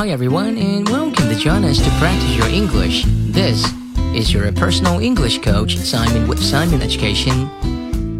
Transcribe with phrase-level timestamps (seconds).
[0.00, 3.04] Hi everyone and welcome to join us to practice your English.
[3.34, 3.70] This
[4.14, 7.46] is your personal English coach Simon with Simon Education.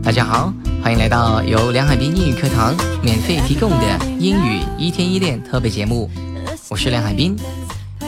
[0.03, 6.11] 大家好，欢迎来到由梁海滨英语课堂免费提供的英语一天一练特别节目。
[6.69, 7.35] 我是梁海滨，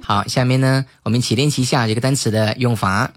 [0.00, 3.12] 好，下面呢，我们一起练习一下这个单词的用法。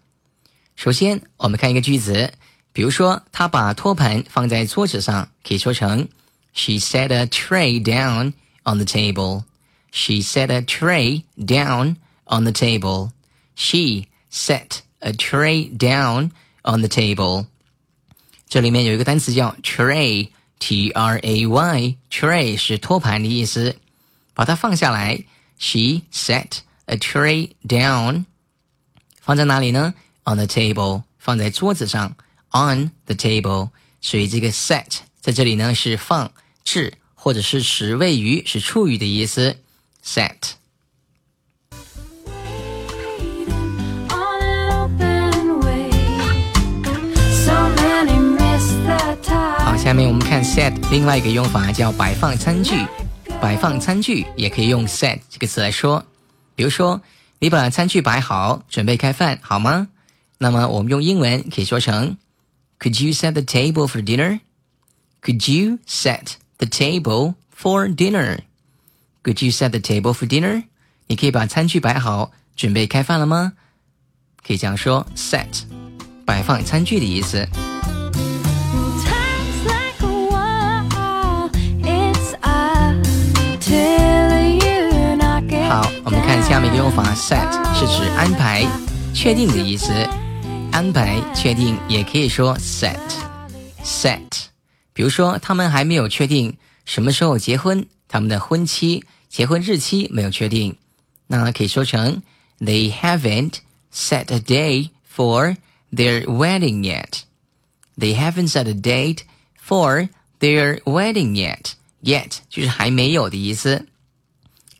[0.75, 2.33] 首先，我们看一个句子。
[2.75, 6.09] 比如说，他把托盘放在桌子上，可以说成
[6.53, 8.33] She set a tray down
[8.65, 9.45] on the table.
[9.93, 11.95] She set a tray down
[12.25, 13.11] on the table.
[13.55, 16.31] She set a tray down
[16.63, 17.45] on the table.
[18.49, 23.77] 这里面有一个单词叫 tray，t r a y，tray 是托盘的意思。
[24.33, 25.23] 把它放下来
[25.57, 28.25] ，She set a tray down，
[29.21, 29.93] 放在哪里呢
[30.25, 32.17] ？On the table，放在桌子上。
[32.55, 36.31] On the table，所以这个 set 在这里呢是放
[36.63, 39.57] 置或者是使位于是处于的意思。
[40.03, 40.53] set。
[49.57, 52.85] 好，下面我们看 set 另外一个用法叫摆放餐具。
[53.41, 56.05] 摆放餐具也可以用 set 这个词来说。
[56.55, 57.01] 比如说，
[57.39, 59.89] 你把餐具摆好，准备开饭，好吗？
[60.37, 62.17] 那么我们用英文可以说成
[62.84, 64.40] Could you set the table for dinner?
[65.22, 68.40] Could you set the table for dinner?
[69.22, 70.64] Could you set the table for dinner?
[71.06, 73.52] 你可以把餐具摆好，准备开饭了吗？
[74.46, 75.64] 可以这样说：set，
[76.24, 77.46] 摆放餐具的意思。
[85.68, 88.66] 好，我们看下面一个用法：set 是指安排、
[89.12, 89.92] 确定的意思。
[90.74, 94.20] 安排、确定也可以说 set，set。
[94.92, 100.76] 比如说，他们还没有确定什么时候结婚，他们的婚期、结婚日期没有确定，
[101.26, 102.22] 那可以说成
[102.58, 103.54] They haven't
[103.92, 105.56] set a date for
[105.92, 107.22] their wedding yet.
[107.96, 109.20] They haven't set a date
[109.58, 110.08] for
[110.40, 111.72] their wedding yet.
[112.02, 113.86] Yet 就是还没有的意思。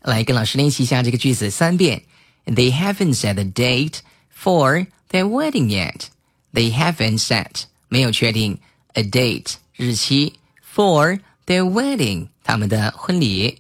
[0.03, 2.05] 来，跟老师练习一下这个句子三遍。
[2.47, 3.99] They haven't set a date
[4.35, 6.09] for their wedding yet.
[6.53, 8.59] They haven't set 没有确定
[8.95, 10.35] a date 日期
[10.75, 13.59] for their wedding 他们的婚礼。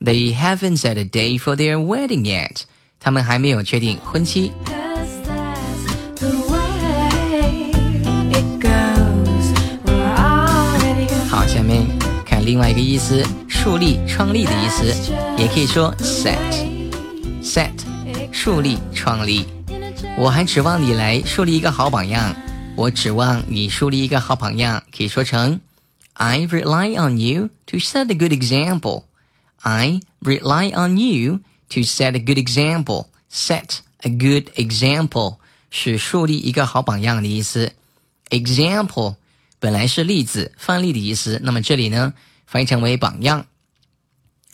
[0.00, 2.62] They haven't set a date for their wedding yet.
[3.00, 4.52] 他们还没有确定婚期。
[11.28, 11.86] 好，下面
[12.24, 14.84] 看另外一个意思，树立、创立的意思，
[15.36, 17.70] 也可以说 set，set，
[18.32, 19.46] 树立、创立。
[20.18, 22.34] 我还指望你来树立一个好榜样。
[22.76, 25.60] 我指望你树立一个好榜样，可以说成
[26.12, 29.04] I rely on you to set a good example.
[29.60, 31.40] I rely on you
[31.70, 33.06] to set a good example.
[33.30, 35.38] Set a good example
[35.70, 37.72] 是树立一个好榜样的意思。
[38.30, 39.16] Example
[39.58, 42.14] 本来是例子、范例的意思，那么这里呢
[42.46, 43.46] 翻译成为榜样。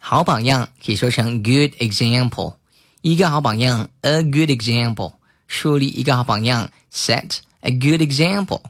[0.01, 2.57] 好榜样可以说成 good example，
[3.03, 5.15] 一个好榜样 a good example。
[5.49, 8.63] 树立一个好榜样，set a good example.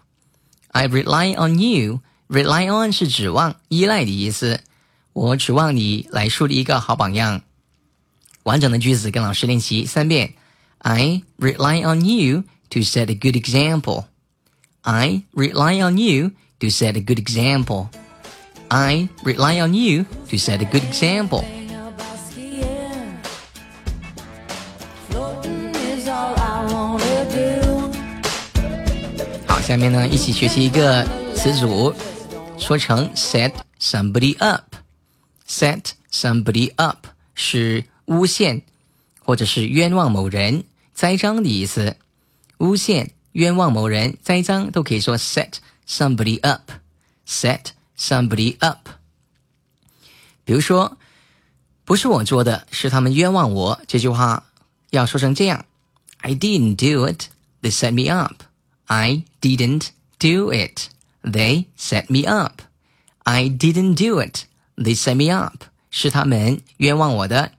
[0.69, 2.01] I rely on you.
[2.29, 4.61] Rely on 是指望、依赖的意思。
[5.13, 7.43] 我指望你来树立一个好榜样。
[8.45, 10.35] 完整的句子跟老师练习三遍。
[10.79, 14.07] I rely on you to set a good example.
[14.83, 17.89] I rely on you to set a good example.
[18.69, 21.45] I rely on you to set a good example.
[29.69, 31.03] 下面呢，一起学习一个
[31.35, 31.95] 词组，
[32.59, 38.63] 说成 set somebody up。set somebody up 是诬陷
[39.21, 41.97] 或者是冤枉某人、栽赃的意思。
[42.59, 45.55] 诬陷、冤枉某人、栽赃都可以说 set
[45.89, 47.69] somebody up。set
[47.99, 48.91] somebody up。
[50.45, 50.99] 比如说，
[51.87, 53.81] 不是我做的，是他们冤枉我。
[53.89, 54.45] 这句话
[54.91, 55.65] 要说成这样：
[56.19, 57.29] I didn't do it.
[57.63, 58.43] They set me up.
[58.85, 60.89] I didn't do it.
[61.23, 62.63] They set me up.
[63.25, 64.45] I didn't do it.
[64.77, 65.65] They set me up.
[65.91, 67.53] 是他们冤枉我的。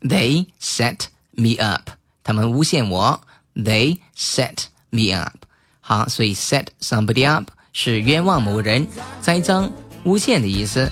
[0.00, 1.90] They set me up.
[2.24, 3.20] 他们诬陷我。
[3.54, 5.44] They set me up.
[5.80, 8.86] 好，所以 set somebody up 是冤枉某人、
[9.20, 9.70] 栽赃、
[10.04, 10.90] 诬陷的意思。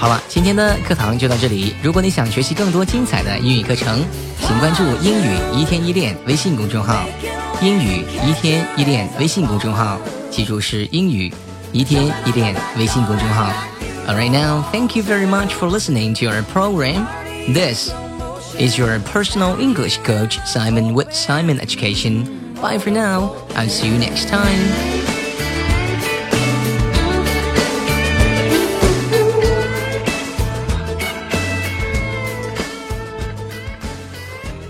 [0.00, 1.74] 好了，今天的课堂就到这里。
[1.82, 4.04] 如果你想学习更多精彩的英语课程，
[4.40, 7.04] 请关注“英语一天一练”微信公众号。
[7.62, 9.98] 英语一天一练微信公众号，
[10.30, 11.32] 记住是英语
[11.72, 13.50] 一天一练微信公众号。
[14.06, 17.06] Alright now, thank you very much for listening to our program.
[17.48, 17.90] This
[18.58, 22.26] is your personal English coach Simon with Simon Education.
[22.60, 23.30] Bye for now.
[23.54, 25.09] I'll see you next time.